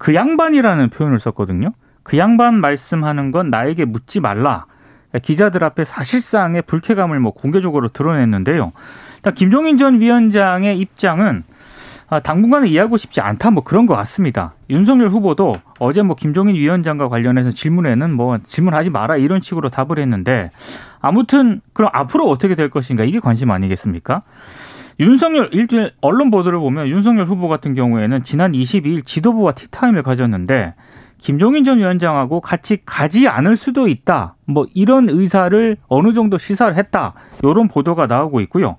그 0.03 0.17
양반이라는 0.17 0.89
표현을 0.89 1.21
썼거든요. 1.21 1.71
그 2.03 2.19
양반 2.19 2.61
말씀하는 2.61 3.31
건 3.31 3.51
나에게 3.51 3.85
묻지 3.85 4.19
말라. 4.19 4.67
그러니까 5.11 5.25
기자들 5.25 5.63
앞에 5.63 5.85
사실상의 5.85 6.63
불쾌감을 6.63 7.21
뭐 7.21 7.33
공개적으로 7.33 7.87
드러냈는데요. 7.87 8.73
김종인 9.37 9.79
전 9.79 10.01
위원장의 10.01 10.77
입장은 10.77 11.45
아, 12.09 12.19
당분간은 12.19 12.67
이해하고 12.67 12.97
싶지 12.97 13.21
않다 13.21 13.53
뭐 13.53 13.63
그런 13.63 13.87
것 13.87 13.95
같습니다. 13.95 14.55
윤석열 14.71 15.09
후보도 15.11 15.53
어제 15.79 16.03
뭐 16.03 16.17
김종인 16.17 16.57
위원장과 16.57 17.09
관련해서 17.09 17.53
질문에는 17.53 18.13
뭐 18.13 18.39
질문하지 18.45 18.91
마라 18.91 19.19
이런 19.19 19.41
식으로 19.41 19.69
답을 19.69 20.01
했는데 20.01 20.51
아무튼 21.01 21.61
그럼 21.75 21.93
앞으로 21.95 22.29
어떻게 22.29 22.57
될 22.57 22.71
것인가 22.71 23.05
이게 23.05 23.21
관심 23.21 23.53
아니겠습니까? 23.53 24.23
윤석열 25.01 25.51
일주일 25.53 25.93
언론 26.01 26.31
보도를 26.31 26.59
보면 26.59 26.89
윤석열 26.89 27.27
후보 27.27 27.49
같은 27.49 27.75
경우에는 27.75 28.23
지난 28.23 28.53
22일 28.53 29.05
지도부와 29.05 29.53
티타임을 29.53 30.03
가졌는데 30.03 30.75
김종인 31.19 31.65
전 31.65 31.79
위원장하고 31.79 32.41
같이 32.41 32.79
가지 32.85 33.29
않을 33.29 33.57
수도 33.57 33.87
있다. 33.87 34.35
뭐 34.45 34.67
이런 34.75 35.09
의사를 35.09 35.77
어느 35.87 36.13
정도 36.13 36.37
시사를 36.37 36.77
했다. 36.77 37.15
이런 37.45 37.69
보도가 37.69 38.07
나오고 38.07 38.41
있고요. 38.41 38.77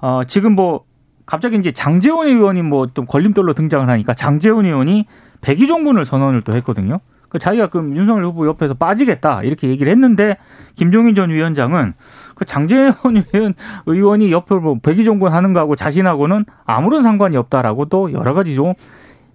어, 0.00 0.22
지금 0.26 0.54
뭐 0.54 0.84
갑자기 1.26 1.56
이제 1.56 1.72
장재원 1.72 2.28
의원이 2.28 2.62
뭐또 2.62 3.04
걸림돌로 3.06 3.54
등장을 3.54 3.88
하니까 3.88 4.14
장재원 4.14 4.66
의원이 4.66 5.06
백의종군을 5.40 6.04
선언을 6.04 6.42
또 6.42 6.56
했거든요. 6.56 7.00
그 7.28 7.38
자기가 7.38 7.68
그럼 7.68 7.96
윤석열 7.96 8.24
후보 8.24 8.46
옆에서 8.46 8.74
빠지겠다 8.74 9.42
이렇게 9.42 9.68
얘기를 9.68 9.90
했는데 9.90 10.36
김종인 10.74 11.14
전 11.14 11.30
위원장은 11.30 11.94
그 12.40 12.46
장재원 12.46 12.94
의원 13.34 13.54
의원이 13.84 14.32
옆으로 14.32 14.60
뭐 14.62 14.78
백의종군 14.82 15.30
하는 15.30 15.52
거하고 15.52 15.76
자신하고는 15.76 16.46
아무런 16.64 17.02
상관이 17.02 17.36
없다라고 17.36 17.84
또 17.84 18.12
여러 18.14 18.32
가지 18.32 18.54
좀 18.54 18.72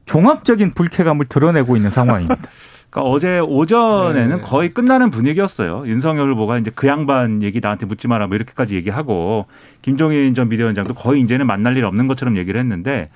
종합적인 0.05 0.71
불쾌감을 0.71 1.27
드러내고 1.27 1.75
있는 1.75 1.91
상황입니다. 1.91 2.35
그러니까 2.89 3.11
어제 3.11 3.39
오전에는 3.39 4.37
네. 4.37 4.41
거의 4.41 4.73
끝나는 4.73 5.11
분위기였어요. 5.11 5.83
윤석열 5.85 6.31
후보가 6.31 6.57
이제 6.57 6.71
그 6.73 6.87
양반 6.87 7.43
얘기 7.43 7.59
나한테 7.61 7.85
묻지 7.85 8.07
마라 8.07 8.25
뭐 8.25 8.37
이렇게까지 8.37 8.75
얘기하고 8.75 9.45
김종인 9.83 10.33
전 10.33 10.49
비대위원장도 10.49 10.95
거의 10.95 11.21
이제는 11.21 11.45
만날 11.45 11.77
일 11.77 11.85
없는 11.85 12.07
것처럼 12.07 12.37
얘기를 12.37 12.59
했는데 12.59 13.09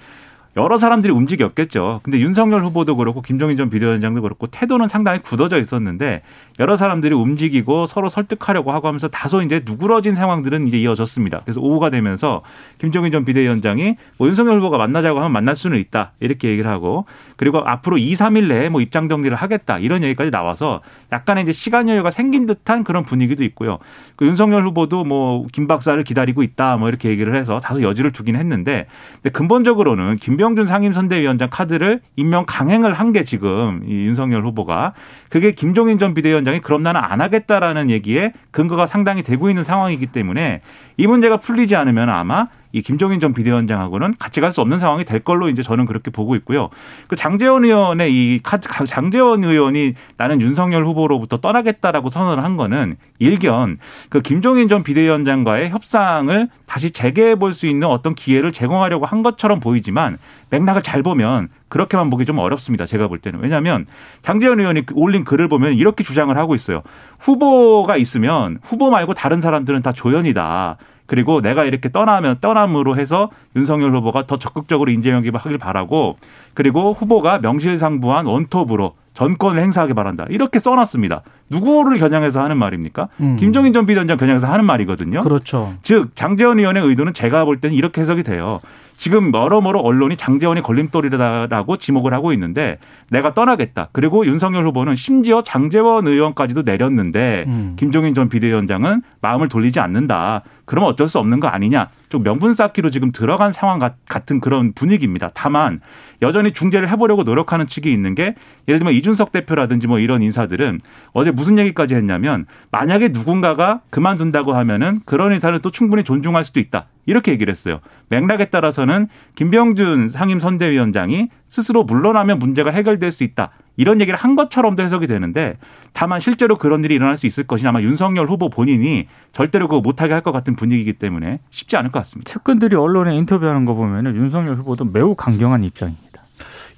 여러 0.58 0.77
사람들이 0.77 1.13
움직였겠죠. 1.13 2.00
근데 2.03 2.20
윤석열 2.20 2.63
후보도 2.63 2.96
그렇고 2.96 3.22
김종인 3.22 3.58
전 3.58 3.70
비대위원장도 3.70 4.22
그렇고 4.22 4.48
태도는 4.48 4.88
상당히 4.88 5.20
굳어져 5.20 5.60
있었는데 5.60 6.22
여러 6.60 6.75
사람들이 6.75 7.13
움직이고 7.13 7.86
서로 7.86 8.10
설득하려고 8.10 8.72
하고 8.72 8.88
하면서 8.88 9.08
다소 9.08 9.41
이제 9.41 9.62
누그러진 9.65 10.15
상황들은 10.15 10.68
이제 10.68 10.77
이어졌습니다. 10.79 11.41
그래서 11.46 11.62
오후가 11.62 11.89
되면서 11.89 12.41
김종인 12.79 13.12
전 13.12 13.25
비대위원장이 13.25 13.96
뭐 14.18 14.27
윤석열 14.27 14.58
후보가 14.58 14.77
만나자고 14.77 15.20
하면 15.20 15.32
만날 15.32 15.56
수는 15.56 15.77
있다 15.77 16.13
이렇게 16.20 16.50
얘기를 16.50 16.70
하고 16.70 17.06
그리고 17.38 17.60
앞으로 17.60 17.98
2, 17.98 18.13
3일 18.13 18.48
내에 18.48 18.70
뭐 18.70 18.82
입장 18.82 19.08
정리를 19.08 19.36
하겠다 19.38 19.79
이런 19.79 20.03
얘기까지 20.03 20.32
나와서 20.32 20.82
약간의 21.12 21.44
이제 21.44 21.51
시간 21.51 21.88
여유가 21.88 22.12
생긴 22.12 22.46
듯한 22.46 22.84
그런 22.84 23.03
분위기도 23.03 23.44
있고요. 23.44 23.79
그 24.15 24.25
윤석열 24.25 24.65
후보도 24.65 25.03
뭐 25.03 25.39
김 25.51 25.68
박사를 25.68 26.01
기다리고 26.03 26.44
있다 26.44 26.77
뭐 26.77 26.89
이렇게 26.89 27.10
얘기를 27.10 27.36
해서 27.36 27.60
다소 27.60 27.82
여지를 27.82 28.12
주긴 28.12 28.36
했는데 28.36 28.88
근데 29.15 29.29
근본적으로는 29.29 30.18
김 30.18 30.38
병준 30.39 30.65
상임선대위원장 30.65 31.50
카드를 31.51 32.00
임명 32.15 32.46
강행을 32.48 32.93
한 32.93 33.10
게 33.10 33.24
지금 33.24 33.81
이 33.88 34.05
윤석열 34.05 34.46
후보가 34.46 34.93
그게 35.29 35.51
김종인 35.51 35.98
전 35.98 36.13
비대위원장이 36.13 36.60
그럼 36.60 36.81
나는 36.81 37.01
안 37.03 37.22
하겠다라는 37.22 37.89
얘기에 37.89 38.34
근거가 38.51 38.86
상당히 38.86 39.24
되고 39.24 39.50
있는 39.50 39.63
상황이기 39.63 40.05
때문에 40.08 40.62
이 40.98 41.08
문제가 41.08 41.38
풀리지 41.38 41.75
않으면 41.75 42.10
아마 42.10 42.48
이 42.72 42.82
김종인 42.82 43.20
전 43.20 43.34
비대위원장하고는 43.34 44.16
같이 44.20 44.42
갈 44.42 44.50
수 44.52 44.62
없는 44.62 44.80
상황이 44.80 45.06
될 45.06 45.20
걸로 45.20 45.48
이제 45.50 45.62
저는 45.62 45.86
그렇게 45.86 46.10
보고 46.12 46.36
있고요. 46.36 46.70
그 47.08 47.16
장재원 47.16 47.66
의원의 47.66 48.12
이 48.14 48.40
장재원 48.86 49.44
의원이 49.44 49.94
나는 50.18 50.42
윤석열 50.42 50.86
후보로부터 50.86 51.38
떠나겠다라고 51.38 52.10
선언을 52.10 52.44
한 52.44 52.58
거는 52.58 52.96
일견 53.20 53.78
그 54.10 54.22
김종인 54.22 54.70
전 54.70 54.82
비대위원장과의 54.84 55.70
협상을 55.70 56.50
다시 56.66 56.92
재개해 56.92 57.36
볼 57.36 57.54
수 57.54 57.68
있는 57.68 57.88
어떤 57.88 58.14
기회를 58.16 58.52
제공하려고 58.52 59.06
한 59.06 59.24
것처럼 59.24 59.60
보이지만 59.60 60.18
맥락을 60.50 60.82
잘 60.82 61.04
보면 61.04 61.50
그렇게만 61.68 62.10
보기 62.10 62.26
좀 62.26 62.40
어렵습니다. 62.40 62.86
제가 62.86 63.08
볼 63.08 63.20
때는. 63.20 63.40
왜냐하면 63.42 63.86
장재원 64.22 64.60
의원이 64.60 64.86
그 64.86 64.94
올린 64.96 65.24
글을 65.24 65.48
보면 65.48 65.74
이렇게 65.74 66.04
주장을 66.04 66.36
하고 66.38 66.56
있어요. 66.56 66.82
후보가 67.20 67.98
있으면 67.98 68.58
후보 68.64 68.90
말고 68.90 69.14
다른 69.14 69.42
사람들은 69.42 69.82
다 69.82 69.92
조연이다. 69.92 70.78
그리고 71.10 71.42
내가 71.42 71.66
이렇게 71.66 71.92
떠나면 71.92 72.38
떠남으로 72.39 72.96
해서 72.96 73.32
윤석열 73.56 73.96
후보가 73.96 74.28
더 74.28 74.38
적극적으로 74.38 74.92
인재 74.92 75.10
영입을 75.10 75.39
하길 75.39 75.58
바라고 75.58 76.18
그리고 76.54 76.94
후보가 76.94 77.39
명실상부한 77.39 78.28
원톱으로 78.28 78.94
전권을 79.16 79.60
행사하기 79.60 79.96
바란다. 79.96 80.28
이렇게 80.30 80.60
써놨습니다. 80.60 81.24
누구를 81.50 81.98
겨냥해서 81.98 82.41
하는 82.44 82.58
말입니까? 82.58 83.10
음. 83.22 83.36
김종인 83.38 83.74
전 83.74 83.86
비대위원장 83.86 84.18
겨냥해서 84.18 84.48
하는 84.48 84.65
말이거든요. 84.65 85.20
그렇죠. 85.20 85.74
즉 85.82 86.15
장재원 86.15 86.60
의원의 86.60 86.84
의도는 86.84 87.13
제가 87.13 87.46
볼 87.46 87.60
때는 87.60 87.75
이렇게 87.75 88.01
해석이 88.01 88.24
돼요. 88.24 88.60
지금 89.00 89.34
여러모로 89.34 89.79
언론이 89.79 90.18
장재원이 90.18 90.62
걸림돌이다라고 90.62 91.77
지목을 91.77 92.13
하고 92.13 92.34
있는데 92.34 92.79
내가 93.10 93.34
떠나겠다. 93.34 93.88
그리고 93.94 94.25
윤석열 94.25 94.68
후보는 94.68 94.98
심지어 94.98 95.41
장재원 95.41 96.06
의원까지도 96.06 96.63
내렸는데 96.63 97.46
음. 97.48 97.75
김종인 97.79 98.13
전 98.13 98.27
비대위원장은 98.27 99.01
마음을 99.22 99.48
돌리지 99.48 99.79
않는다. 99.79 100.41
그러면 100.65 100.89
어쩔 100.89 101.08
수 101.08 101.18
없는 101.18 101.39
거 101.39 101.48
아니냐. 101.48 101.88
좀 102.10 102.24
명분 102.24 102.53
쌓기로 102.53 102.89
지금 102.89 103.13
들어간 103.13 103.53
상황 103.53 103.79
같은 103.79 104.41
그런 104.41 104.74
분위기입니다. 104.74 105.29
다만 105.34 105.79
여전히 106.22 106.51
중재를 106.51 106.89
해보려고 106.89 107.24
노력하는 107.24 107.68
측이 107.68 107.91
있는 107.91 108.15
게 108.15 108.36
예를 108.68 108.79
들면 108.79 108.94
이준석 108.96 109.32
대표라든지 109.32 109.88
뭐 109.88 110.00
이런 110.00 110.22
인사들은 110.22 110.82
어제 111.13 111.32
무슨 111.39 111.58
얘기까지 111.58 111.96
했냐면 111.96 112.46
만약에 112.69 113.10
누군가가 113.10 113.79
그만둔다고 113.89 114.53
하면은 114.53 115.00
그런 115.05 115.31
인사를 115.31 115.58
또 115.60 115.69
충분히 115.69 116.03
존중할 116.03 116.43
수도 116.43 116.60
있다. 116.60 116.88
이렇게 117.05 117.31
얘기를 117.31 117.50
했어요. 117.50 117.79
맥락에 118.10 118.46
따라서는 118.46 119.08
김병준 119.36 120.10
상임 120.10 120.39
선대위원장이 120.41 121.29
스스로 121.48 121.84
물러나면 121.84 122.39
문제가 122.39 122.72
해결될 122.72 123.12
수 123.12 123.24
있다. 123.24 123.51
이런 123.77 124.01
얘기를 124.01 124.19
한 124.19 124.36
것처럼도 124.36 124.84
해석이 124.84 125.08
되는데 125.08 125.58
다만 125.93 126.19
실제로 126.19 126.58
그런 126.58 126.84
일이 126.84 126.96
일어날 126.96 127.15
수 127.15 127.25
있을 127.25 127.46
것이냐 127.46 127.69
아마 127.69 127.81
윤석열 127.81 128.27
후보 128.27 128.50
본인이 128.50 129.08
절대로 129.31 129.69
그거 129.69 129.79
못하게 129.79 130.12
할 130.13 130.19
것 130.19 130.34
같은 130.34 130.53
분위기이기 130.55 130.93
때문에 130.93 131.39
쉽지 131.50 131.77
않을 131.77 131.89
것 131.91 132.00
같습니다. 132.00 132.29
측근들이 132.29 132.75
언론에 132.75 133.15
인터뷰하는 133.15 133.63
거 133.63 133.74
보면은 133.75 134.17
윤석열 134.17 134.58
후보도 134.58 134.84
매우 134.84 135.15
강경한 135.15 135.63
입장입니다. 135.63 136.09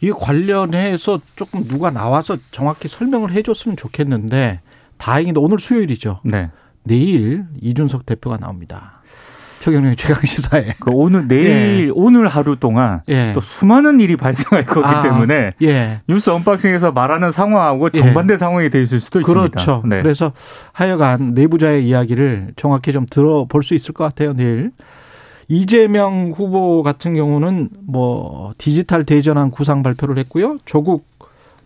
이 0.01 0.11
관련해서 0.11 1.19
조금 1.35 1.63
누가 1.63 1.91
나와서 1.91 2.35
정확히 2.51 2.87
설명을 2.87 3.31
해줬으면 3.31 3.77
좋겠는데 3.77 4.61
다행히도 4.97 5.41
오늘 5.41 5.59
수요일이죠. 5.59 6.21
네. 6.23 6.49
내일 6.83 7.45
이준석 7.61 8.05
대표가 8.05 8.37
나옵니다. 8.37 9.01
최경영 9.61 9.95
최강 9.95 10.23
시사에. 10.25 10.73
그 10.79 10.89
오늘 10.91 11.27
내일 11.27 11.85
예. 11.85 11.91
오늘 11.93 12.27
하루 12.27 12.55
동안 12.55 13.01
예. 13.09 13.31
또 13.35 13.41
수많은 13.41 13.99
일이 13.99 14.17
발생할 14.17 14.65
거기 14.65 14.87
아, 14.87 15.03
때문에 15.03 15.53
예. 15.61 15.99
뉴스 16.07 16.31
언박싱에서 16.31 16.91
말하는 16.93 17.31
상황하고 17.31 17.89
예. 17.93 17.99
정반대 17.99 18.37
상황이 18.37 18.71
돼 18.71 18.81
있을 18.81 18.99
수도 18.99 19.19
있습니다. 19.19 19.49
그렇죠. 19.49 19.83
네. 19.85 20.01
그래서 20.01 20.31
하여간 20.73 21.35
내부자의 21.35 21.87
이야기를 21.87 22.53
정확히 22.55 22.91
좀 22.91 23.05
들어볼 23.07 23.61
수 23.61 23.75
있을 23.75 23.93
것 23.93 24.03
같아요, 24.03 24.33
내일. 24.33 24.71
이재명 25.51 26.31
후보 26.33 26.81
같은 26.81 27.13
경우는 27.13 27.67
뭐 27.85 28.53
디지털 28.57 29.03
대전환 29.03 29.51
구상 29.51 29.83
발표를 29.83 30.17
했고요. 30.19 30.59
조국 30.63 31.05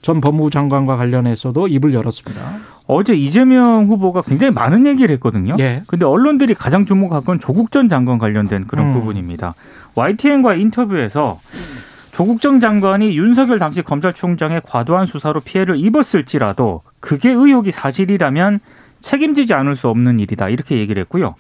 전 0.02 0.22
법무부 0.22 0.50
장관과 0.50 0.98
관련해서도 0.98 1.68
입을 1.68 1.94
열었습니다. 1.94 2.42
어제 2.88 3.14
이재명 3.14 3.86
후보가 3.86 4.24
굉장히 4.24 4.52
많은 4.56 4.88
얘기를 4.88 5.14
했거든요. 5.14 5.56
예. 5.60 5.84
근데 5.86 6.04
언론들이 6.04 6.56
가장 6.56 6.88
주목한 6.88 7.26
건 7.26 7.40
조국 7.40 7.72
전 7.72 7.88
장관 7.88 8.18
관련된 8.18 8.66
그런 8.66 8.88
음. 8.88 8.94
부분입니다. 8.94 9.54
YTN과 9.94 10.56
인터뷰에서 10.56 11.40
조국 12.12 12.42
전 12.42 12.60
장관이 12.60 13.16
윤석열 13.16 13.60
당시 13.60 13.84
검찰총장의 13.84 14.62
과도한 14.66 15.06
수사로 15.06 15.42
피해를 15.42 15.78
입었을지라도 15.78 16.82
그게 17.00 17.30
의혹이 17.30 17.72
사실이라면 17.72 18.62
책임지지 19.02 19.54
않을 19.54 19.76
수 19.76 19.90
없는 19.90 20.20
일이다 20.20 20.50
이렇게 20.50 20.80
얘기를 20.80 21.00
했고요. 21.02 21.36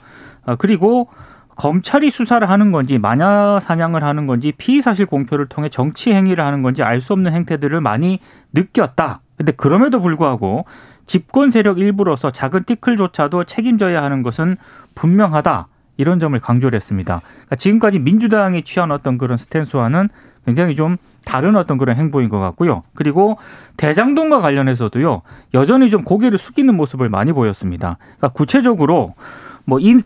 아, 0.45 0.55
그리고 0.55 1.09
검찰이 1.55 2.09
수사를 2.09 2.47
하는 2.49 2.71
건지 2.71 2.97
마녀 2.97 3.59
사냥을 3.61 4.03
하는 4.03 4.27
건지 4.27 4.53
피의 4.57 4.81
사실 4.81 5.05
공표를 5.05 5.47
통해 5.47 5.69
정치 5.69 6.13
행위를 6.13 6.45
하는 6.45 6.61
건지 6.61 6.83
알 6.83 7.01
수 7.01 7.13
없는 7.13 7.33
행태들을 7.33 7.79
많이 7.81 8.19
느꼈다. 8.53 9.21
근데 9.37 9.51
그럼에도 9.51 9.99
불구하고 10.01 10.65
집권 11.05 11.51
세력 11.51 11.79
일부로서 11.79 12.31
작은 12.31 12.63
티클조차도 12.63 13.43
책임져야 13.43 14.01
하는 14.01 14.23
것은 14.23 14.57
분명하다. 14.95 15.67
이런 15.97 16.19
점을 16.19 16.37
강조를 16.37 16.75
했습니다. 16.75 17.21
그러니까 17.23 17.55
지금까지 17.55 17.99
민주당이 17.99 18.63
취한 18.63 18.91
어떤 18.91 19.17
그런 19.17 19.37
스탠스와는 19.37 20.09
굉장히 20.45 20.75
좀 20.75 20.97
다른 21.23 21.55
어떤 21.55 21.77
그런 21.77 21.95
행보인 21.95 22.29
것 22.29 22.39
같고요. 22.39 22.83
그리고 22.95 23.37
대장동과 23.77 24.41
관련해서도요, 24.41 25.21
여전히 25.53 25.89
좀 25.89 26.03
고개를 26.03 26.37
숙이는 26.37 26.75
모습을 26.75 27.09
많이 27.09 27.31
보였습니다. 27.33 27.97
그러니까 28.17 28.29
구체적으로 28.29 29.15
뭐 29.63 29.79
이 29.79 30.01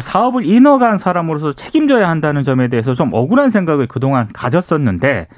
사업을 0.00 0.44
인허가한 0.44 0.98
사람으로서 0.98 1.52
책임져야 1.52 2.08
한다는 2.08 2.44
점에 2.44 2.68
대해서 2.68 2.94
좀 2.94 3.10
억울한 3.12 3.50
생각을 3.50 3.86
그동안 3.86 4.28
가졌었는데 4.32 5.28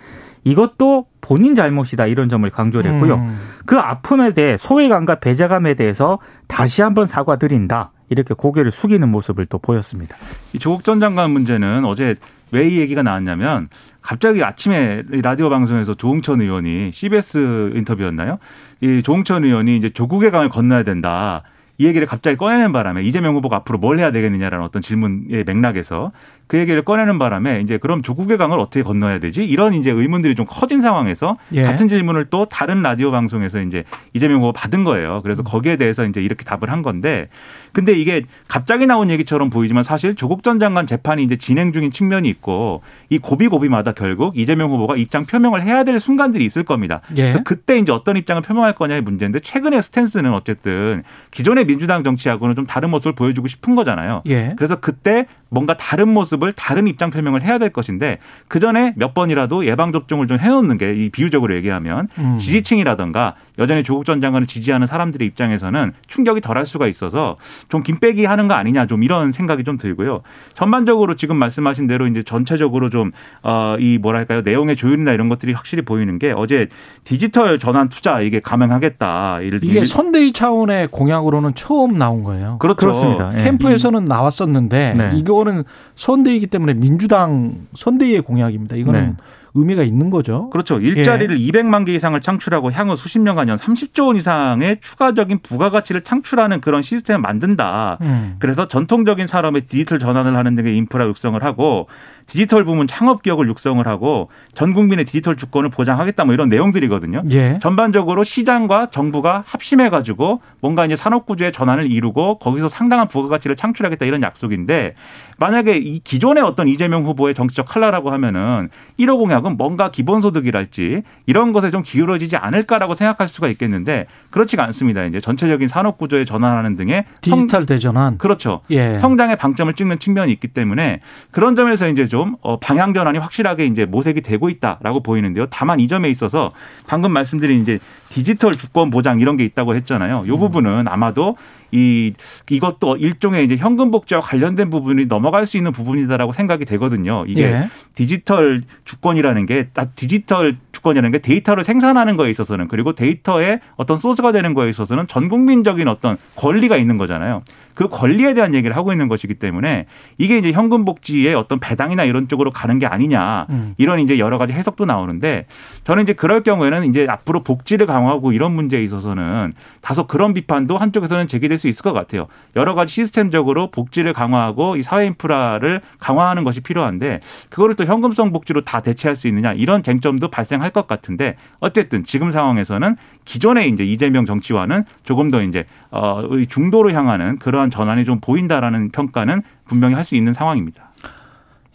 이것도 0.45 1.07
본인 1.21 1.55
잘못이다 1.55 2.07
이런 2.07 2.29
점을 2.29 2.49
강조를 2.49 2.93
했고요. 2.93 3.17
음. 3.17 3.39
그 3.67 3.77
아픔에 3.79 4.33
대해 4.33 4.57
소외감과 4.59 5.17
배제감에 5.17 5.75
대해서 5.75 6.19
다시 6.47 6.81
한번 6.83 7.07
사과드린다. 7.07 7.93
이렇게 8.11 8.33
고개를 8.35 8.71
숙이는 8.71 9.09
모습을 9.11 9.47
또 9.47 9.59
보였습니다. 9.59 10.17
이 10.55 10.59
조국 10.59 10.85
전 10.85 11.01
장관 11.01 11.31
문제는 11.31 11.85
어제 11.85 12.15
왜 12.51 12.69
이 12.69 12.79
얘기가 12.79 13.03
나왔냐면 13.03 13.69
갑자기 14.01 14.43
아침에 14.43 15.03
라디오 15.23 15.51
방송에서 15.51 15.95
조홍천 15.95 16.41
의원이 16.41 16.93
CBS 16.93 17.73
인터뷰였나요? 17.75 18.39
이 18.81 19.03
조홍천 19.03 19.45
의원이 19.45 19.77
이제 19.77 19.91
조국의 19.91 20.31
강을 20.31 20.49
건너야 20.49 20.83
된다. 20.83 21.43
이 21.79 21.87
얘기를 21.87 22.07
갑자기 22.07 22.37
꺼내는 22.37 22.73
바람에 22.73 23.03
이재명 23.03 23.37
후보가 23.37 23.57
앞으로 23.59 23.79
뭘 23.79 23.99
해야 23.99 24.11
되겠느냐라는 24.11 24.65
어떤 24.65 24.83
질문의 24.83 25.45
맥락에서 25.45 26.11
그 26.49 26.59
얘기를 26.59 26.83
꺼내는 26.83 27.19
바람에 27.19 27.61
이제 27.61 27.77
그럼 27.77 28.03
조국의 28.03 28.39
강을 28.39 28.59
어떻게 28.59 28.83
건너야 28.83 29.21
되지? 29.21 29.45
이런 29.45 29.75
이제 29.75 29.91
의문들이 29.91 30.35
좀 30.35 30.47
커진 30.49 30.81
상황에서 30.81 31.37
예. 31.53 31.63
같은 31.63 31.89
질문을 31.89 32.27
또 32.31 32.47
다른 32.47 32.83
라디오 32.83 33.11
방송에서 33.11 33.61
이제 33.61 33.85
이재명 34.15 34.39
후보 34.39 34.53
받은 34.53 34.83
거예요. 34.83 35.17
음. 35.17 35.23
그래서 35.23 35.43
거기에 35.43 35.77
대해서 35.77 36.07
이제 36.07 36.23
이렇게 36.23 36.45
답을 36.45 36.73
한 36.73 36.83
건데 36.83 37.29
근데 37.73 37.93
이게 37.93 38.23
갑자기 38.49 38.87
나온 38.87 39.11
얘기처럼 39.11 39.51
보이지만 39.51 39.85
사실 39.85 40.15
조국 40.15 40.43
전 40.43 40.59
장관 40.59 40.87
재판이 40.87 41.23
이제 41.23 41.37
진행 41.37 41.73
중인 41.73 41.91
측면이 41.91 42.29
있고 42.31 42.81
이 43.11 43.19
고비고비마다 43.19 43.93
결국 43.93 44.39
이재명 44.39 44.71
후보가 44.71 44.97
입장 44.97 45.27
표명을 45.27 45.63
해야 45.63 45.85
될 45.85 46.01
순간들이 46.01 46.45
있을 46.47 46.65
겁니다. 46.65 47.03
예. 47.13 47.23
그래서 47.23 47.41
그때 47.45 47.77
이제 47.77 47.93
어떤 47.93 48.17
입장을 48.17 48.41
표명할 48.41 48.75
거냐의 48.75 49.03
문제인데 49.03 49.41
최근의 49.41 49.83
스탠스는 49.83 50.33
어쨌든 50.33 51.03
기존의 51.31 51.67
민주당 51.67 52.03
정치하고는 52.03 52.57
좀 52.57 52.67
다른 52.67 52.89
모습을 52.89 53.13
보여주고 53.13 53.49
싶은 53.49 53.75
거잖아요. 53.75 54.23
예. 54.27 54.55
그래서 54.57 54.77
그때 54.77 55.27
뭔가 55.51 55.75
다른 55.77 56.09
모습을 56.09 56.53
다른 56.53 56.87
입장 56.87 57.11
표명을 57.11 57.43
해야 57.43 57.59
될 57.59 57.71
것인데 57.71 58.19
그 58.49 58.61
전에 58.61 58.93
몇 58.97 59.15
번이라도 59.15 59.67
예방 59.67 59.93
접종을 59.93 60.27
좀 60.27 60.39
해놓는 60.39 60.77
게 60.77 60.89
이 60.99 61.11
비유적으로 61.11 61.55
얘기하면 61.57 62.09
음. 62.19 62.39
지지층이라든가 62.39 63.35
여전히 63.59 63.83
조국 63.83 64.05
전 64.05 64.21
장관을 64.21 64.47
지지하는 64.47 64.87
사람들의 64.87 65.27
입장에서는 65.29 65.93
충격이 66.07 66.41
덜할 66.41 66.67
수가 66.67 66.87
있어서 66.87 67.37
좀 67.69 67.83
김빼기 67.83 68.25
하는 68.25 68.49
거 68.49 68.55
아니냐 68.55 68.87
좀 68.87 69.03
이런 69.03 69.33
생각이 69.33 69.65
좀 69.65 69.79
들고요. 69.79 70.23
전반적으로 70.55 71.15
지금 71.15 71.37
말씀하신 71.37 71.87
대로 71.87 72.07
이제 72.07 72.23
전체적으로 72.23 72.91
좀 72.91 73.13
어 73.43 73.77
이 73.79 73.99
뭐랄까요 73.99 74.41
내용의 74.45 74.77
조율이나 74.77 75.13
이런 75.13 75.29
것들이 75.29 75.53
확실히 75.53 75.83
보이는 75.85 76.19
게 76.19 76.33
어제 76.35 76.69
디지털 77.05 77.59
전환 77.59 77.89
투자 77.89 78.21
이게 78.21 78.41
감행하겠다. 78.41 79.41
이를 79.43 79.61
이게 79.63 79.85
선대위 79.85 80.33
차원의 80.33 80.89
공약으로는 80.89 81.55
처음 81.55 81.97
나온 81.99 82.25
거예요. 82.25 82.57
그렇죠. 82.59 82.77
그렇습니다. 82.77 83.33
예. 83.39 83.45
캠프에서는 83.45 84.05
나왔었는데 84.05 84.95
네. 84.97 85.13
이거 85.17 85.38
는 85.45 85.65
선대이기 85.95 86.49
때문에 86.49 86.75
민주당 86.75 87.67
선대위의 87.75 88.23
공약입니다. 88.23 88.77
이거는 88.77 89.01
네. 89.01 89.17
의미가 89.55 89.83
있는 89.83 90.11
거죠. 90.11 90.51
그렇죠. 90.51 90.79
일자리를 90.79 91.37
200만 91.37 91.85
개 91.85 91.95
이상을 91.95 92.19
창출하고 92.21 92.73
향후 92.73 92.97
수십 92.97 93.19
년간 93.19 93.49
연 93.49 93.57
30조 93.57 94.09
원 94.09 94.17
이상의 94.17 94.79
추가적인 94.81 95.41
부가가치를 95.43 96.03
창출하는 96.03 96.61
그런 96.61 96.83
시스템을 96.83 97.21
만든다. 97.21 97.99
음. 98.01 98.37
그래서 98.39 98.69
전통적인 98.69 99.27
산업의 99.27 99.63
디지털 99.63 99.99
전환을 99.99 100.37
하는 100.37 100.55
등의 100.55 100.77
인프라 100.77 101.07
육성을 101.07 101.43
하고 101.43 101.89
디지털 102.27 102.65
부문 102.65 102.87
창업 102.87 103.23
기업을 103.23 103.49
육성을 103.49 103.85
하고 103.87 104.29
전 104.55 104.75
국민의 104.75 105.07
디지털 105.07 105.37
주권을 105.37 105.71
보장하겠다 105.71 106.25
뭐 106.27 106.35
이런 106.35 106.49
내용들이거든요. 106.49 107.23
예. 107.31 107.59
전반적으로 107.63 108.23
시장과 108.23 108.91
정부가 108.91 109.45
합심해 109.47 109.89
가지고 109.89 110.41
뭔가 110.61 110.85
이제 110.85 110.95
산업 110.95 111.25
구조의 111.25 111.53
전환을 111.53 111.91
이루고 111.91 112.39
거기서 112.39 112.69
상당한 112.69 113.09
부가가치를 113.09 113.57
창출하겠다 113.57 114.05
이런 114.05 114.23
약속인데 114.23 114.95
만약에 115.41 115.77
이 115.77 116.01
기존의 116.01 116.43
어떤 116.43 116.67
이재명 116.69 117.05
후보의 117.05 117.33
정치적 117.35 117.67
칼라라고 117.69 118.11
하면은 118.11 118.69
1호 118.99 119.19
공약은 119.19 119.57
뭔가 119.57 119.91
기본소득이랄지 119.91 121.03
이런 121.27 121.53
것에 121.53 121.71
좀 121.71 121.83
기울어지지 121.83 122.37
않을까라고 122.37 122.95
생각할 122.95 123.29
수가 123.29 123.49
있겠는데 123.49 124.07
그렇지가 124.31 124.65
않습니다. 124.65 125.05
이제 125.05 125.21
전체적인 125.21 125.69
산업 125.69 125.97
구조에 125.99 126.25
전환하는 126.25 126.77
등의 126.77 127.05
성- 127.23 127.39
디지털 127.41 127.67
대전환. 127.67 128.19
그렇죠. 128.19 128.61
예. 128.71 128.97
성장의 128.99 129.37
방점을 129.37 129.73
찍는 129.75 129.99
측면이 130.01 130.33
있기 130.33 130.49
때문에 130.49 131.01
그런 131.31 131.55
점에서 131.55 131.89
이제 131.89 132.07
좀 132.07 132.35
어, 132.43 132.59
방향 132.59 132.93
전환이 132.93 133.19
확실하게 133.19 133.67
이제 133.67 133.85
모색이 133.85 134.23
되고 134.23 134.49
있다라고 134.49 135.03
보이는데요. 135.03 135.47
다만 135.51 135.79
이 135.81 135.87
점에 135.87 136.09
있어서 136.11 136.51
방금 136.89 137.13
말씀드린 137.13 137.61
이제 137.63 137.79
디지털 138.11 138.55
주권 138.55 138.91
보장 138.91 139.21
이런 139.21 139.37
게 139.37 139.45
있다고 139.45 139.75
했잖아요. 139.75 140.25
이 140.27 140.31
부분은 140.31 140.89
아마도 140.89 141.37
이 141.71 142.13
이것도 142.51 142.97
일종의 142.97 143.45
이제 143.45 143.57
현금 143.57 143.91
복지와 143.91 144.21
관련된 144.21 144.71
부분이 144.71 145.07
넘어갈 145.07 145.45
수 145.45 145.57
있는 145.57 145.73
부분이다라고 145.73 146.33
생각이 146.33 146.65
되거든요. 146.65 147.25
이게 147.27 147.43
예. 147.43 147.69
디지털 147.95 148.63
주권이라는 148.85 149.47
게딱 149.47 149.95
디지털 149.95 150.57
주권이라는 150.73 151.13
게 151.13 151.19
데이터를 151.19 151.65
생산하는 151.65 152.17
거에 152.17 152.31
있어서는 152.31 152.69
그리고 152.69 152.95
데이터의 152.95 153.61
어떤 153.77 153.99
소스가 153.99 154.33
되는 154.33 154.55
거에 154.55 154.71
있어서는 154.71 155.07
전 155.09 155.29
국민적인 155.29 155.89
어떤 155.89 156.17
권리가 156.37 156.77
있는 156.77 156.97
거잖아요. 156.97 157.43
그 157.79 157.87
권리에 157.87 158.35
대한 158.35 158.55
얘기를 158.55 158.77
하고 158.77 158.91
있는 158.91 159.07
것이기 159.07 159.35
때문에 159.35 159.87
이게 160.17 160.37
이제 160.37 160.51
현금 160.51 160.85
복지의 160.85 161.37
어떤 161.37 161.61
배당이나 161.61 162.03
이런 162.03 162.27
쪽으로 162.27 162.51
가는 162.51 162.81
게 162.81 162.87
아니냐 162.87 163.47
음. 163.51 163.75
이런 163.79 164.01
이제 164.01 164.19
여러 164.19 164.37
가지 164.37 164.53
해석도 164.53 164.85
나오는데 164.85 165.47
저는 165.85 166.03
이제 166.03 166.13
그럴 166.13 166.43
경우에는 166.43 166.87
이제 166.87 167.07
앞으로 167.09 167.45
복지를 167.45 167.87
강화하고 167.87 168.33
이런 168.33 168.51
문제에 168.51 168.83
있어서는 168.83 169.53
다소 169.81 170.09
그런 170.09 170.35
비판도 170.35 170.77
한쪽에서는 170.77 171.29
제기될 171.29 171.57
수 171.61 171.69
있을 171.69 171.85
것 171.85 171.93
같아요. 171.93 172.27
여러 172.57 172.75
가지 172.75 172.93
시스템적으로 172.93 173.71
복지를 173.71 174.13
강화하고 174.13 174.75
이 174.75 174.83
사회 174.83 175.07
인프라를 175.07 175.81
강화하는 176.01 176.43
것이 176.43 176.61
필요한데 176.61 177.21
그거를 177.49 177.77
또 177.77 177.85
현금성 177.85 178.33
복지로 178.33 178.63
다 178.63 178.81
대체할 178.81 179.15
수 179.15 179.29
있느냐 179.29 179.53
이런 179.53 179.85
쟁점도 179.85 180.31
발생할 180.31 180.71
것 180.71 180.89
같은데 180.89 181.37
어쨌든 181.61 182.03
지금 182.03 182.33
상황에서는 182.33 182.97
기존의 183.29 183.69
이제 183.69 183.85
이재명 183.85 184.25
정치와는 184.25 184.85
조금 185.05 185.31
더 185.31 185.43
이제 185.43 185.67
어 185.91 186.23
중도로 186.49 186.93
향하는 186.93 187.39
그러한 187.39 187.71
전환이 187.71 188.05
좀 188.07 188.21
보인다라는 188.21 188.91
평가는 188.91 189.43
분명히 189.67 189.95
할 189.95 190.05
수 190.09 190.17
있는 190.17 190.33
상황입니다. 190.33 190.89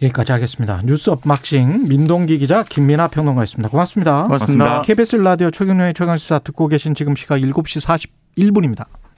여기까지 0.02 0.32
하겠습니다. 0.32 0.82
뉴스 0.84 1.12
업막싱 1.12 1.88
민동기 1.88 2.40
기자 2.40 2.64
김민아 2.64 3.08
평론가였습니다. 3.10 3.70
고맙습니다. 3.70 4.24
고맙습니다. 4.24 4.82
KBS 4.82 5.18
라디오 5.18 5.52
최경련의 5.52 5.94
최강시사 5.94 6.40
듣고 6.40 6.68
계신 6.68 6.96
지금 6.96 7.16
시각 7.16 7.38
7시 7.38 8.10
41분입니다. 8.36 8.86